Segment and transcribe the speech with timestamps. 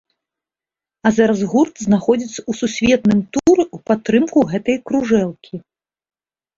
[1.09, 5.55] А зараз гурт знаходзіцца ў сусветным туры ў падтрымку гэтай кружэлкі.